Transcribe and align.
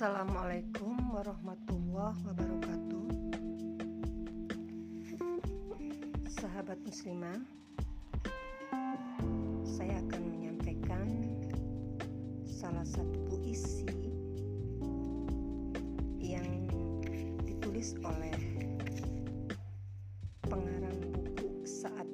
Assalamualaikum 0.00 0.96
warahmatullahi 1.12 2.24
wabarakatuh. 2.24 3.04
Sahabat 6.40 6.80
muslimah 6.88 7.36
Saya 9.60 10.00
akan 10.00 10.22
menyampaikan 10.24 11.04
salah 12.48 12.88
satu 12.88 13.12
puisi 13.28 13.84
Yang 16.16 16.48
ditulis 17.44 17.92
oleh 18.00 18.40
pengarang 20.48 20.96
buku 21.12 21.60
Sa'ad 21.68 22.08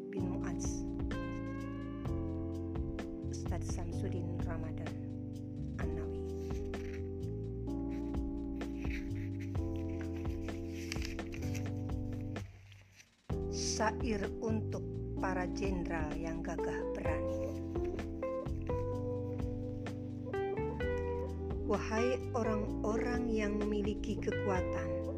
syair 13.56 14.20
untuk 14.44 14.84
para 15.16 15.48
jenderal 15.56 16.12
yang 16.12 16.44
gagah 16.44 16.76
berani. 16.92 17.56
Wahai 21.64 22.20
orang-orang 22.36 23.32
yang 23.32 23.56
memiliki 23.56 24.20
kekuatan, 24.20 25.08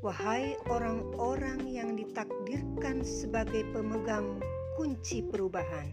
wahai 0.00 0.56
orang-orang 0.72 1.60
yang 1.68 1.94
ditakdirkan 1.94 3.04
sebagai 3.04 3.62
pemegang 3.70 4.40
kunci 4.80 5.22
perubahan, 5.22 5.92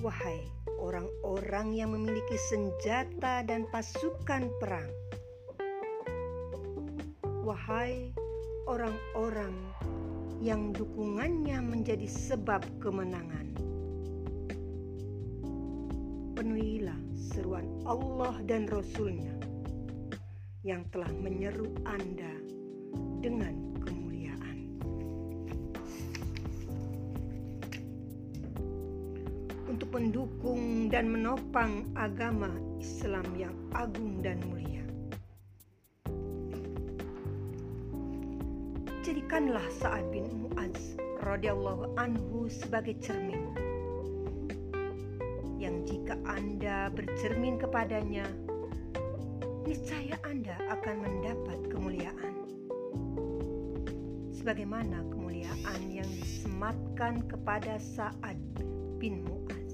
wahai 0.00 0.42
orang-orang 0.80 1.76
yang 1.76 1.94
memiliki 1.94 2.34
senjata 2.50 3.46
dan 3.46 3.68
pasukan 3.70 4.50
perang 4.58 4.90
Wahai 7.42 8.14
orang-orang 8.70 9.50
yang 10.38 10.70
dukungannya 10.70 11.58
menjadi 11.58 12.06
sebab 12.06 12.62
kemenangan, 12.78 13.50
penuhilah 16.38 16.94
seruan 17.18 17.66
Allah 17.82 18.38
dan 18.46 18.70
Rasul-Nya 18.70 19.34
yang 20.62 20.86
telah 20.94 21.10
menyeru 21.18 21.66
Anda 21.82 22.30
dengan 23.18 23.74
kemuliaan. 23.82 24.58
Untuk 29.66 29.90
mendukung 29.90 30.86
dan 30.94 31.10
menopang 31.10 31.90
agama 31.98 32.54
Islam 32.78 33.26
yang 33.34 33.54
agung 33.74 34.22
dan 34.22 34.38
mulia. 34.46 34.91
Jadikanlah 39.02 39.66
Sa'ad 39.82 40.14
bin 40.14 40.30
Mu'az 40.30 40.94
radhiyallahu 41.26 41.98
anhu 41.98 42.46
sebagai 42.46 42.94
cermin 43.02 43.50
yang 45.58 45.82
jika 45.82 46.14
Anda 46.22 46.86
bercermin 46.94 47.58
kepadanya, 47.58 48.22
niscaya 49.66 50.14
Anda 50.22 50.54
akan 50.70 51.02
mendapat 51.02 51.58
kemuliaan. 51.66 52.34
Sebagaimana 54.30 55.02
kemuliaan 55.10 55.82
yang 55.90 56.06
disematkan 56.22 57.26
kepada 57.26 57.82
Sa'ad 57.82 58.38
bin 59.02 59.26
Mu'az. 59.26 59.70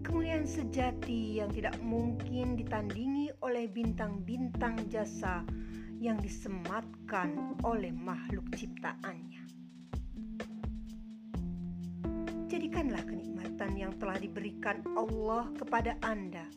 Kemuliaan 0.00 0.48
sejati 0.48 1.44
yang 1.44 1.52
tidak 1.52 1.76
mungkin 1.84 2.56
ditandingi 2.56 3.36
oleh 3.44 3.68
bintang-bintang 3.68 4.88
jasa 4.88 5.44
yang 6.00 6.16
disematkan 6.16 7.60
oleh 7.60 7.92
makhluk 7.92 8.48
ciptaannya. 8.56 9.44
Jadikanlah 12.48 13.04
kenikmatan 13.04 13.76
yang 13.76 13.92
telah 14.00 14.16
diberikan 14.16 14.80
Allah 14.96 15.52
kepada 15.60 16.00
Anda 16.00 16.48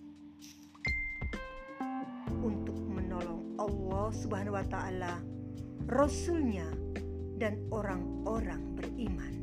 untuk 2.40 2.80
menolong 2.88 3.59
Allah 3.59 4.08
Subhanahu 4.16 4.56
wa 4.56 4.66
taala, 4.72 5.20
Rasulnya 5.92 6.66
dan 7.36 7.59
orang-orang 7.68 8.64
beriman. 8.80 9.34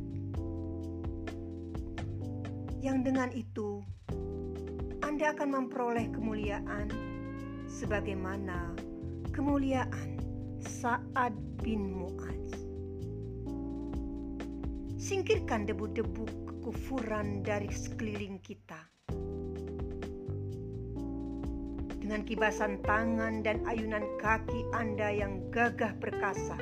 Yang 2.81 2.99
dengan 3.05 3.29
itu 3.37 3.85
Anda 5.05 5.37
akan 5.37 5.49
memperoleh 5.61 6.09
kemuliaan 6.09 6.89
sebagaimana 7.69 8.90
kemuliaan 9.41 10.21
Sa'ad 10.61 11.33
bin 11.65 11.97
Mu'az. 11.97 12.53
Singkirkan 15.01 15.65
debu-debu 15.65 16.29
kekufuran 16.45 17.41
dari 17.41 17.73
sekeliling 17.73 18.37
kita. 18.45 18.77
Dengan 22.05 22.21
kibasan 22.29 22.85
tangan 22.85 23.41
dan 23.41 23.65
ayunan 23.65 24.05
kaki 24.21 24.61
Anda 24.77 25.09
yang 25.09 25.49
gagah 25.49 25.97
perkasa. 25.97 26.61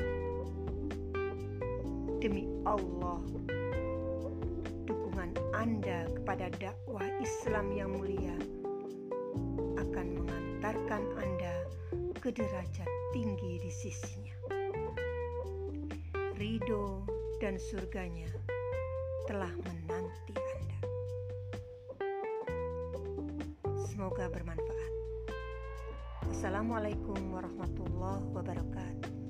Demi 2.22 2.46
Allah, 2.62 3.18
dukungan 4.86 5.34
Anda 5.50 6.06
kepada 6.14 6.46
dakwah 6.62 7.02
Islam 7.18 7.74
yang 7.74 7.90
mulia 7.90 8.38
akan 9.82 10.06
mengantarkan 10.14 11.02
Anda 11.18 11.38
ke 12.18 12.34
derajat 12.34 12.90
tinggi 13.14 13.62
di 13.62 13.70
sisinya. 13.70 14.34
Ridho 16.34 17.06
dan 17.38 17.54
surganya 17.62 18.26
telah 19.30 19.54
menanti 19.62 20.34
Anda. 20.34 20.80
Semoga 23.86 24.26
bermanfaat. 24.34 24.92
Wassalamualaikum 26.26 27.22
warahmatullahi 27.30 28.26
wabarakatuh. 28.34 29.27